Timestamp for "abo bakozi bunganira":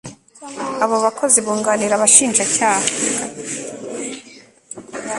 0.83-1.93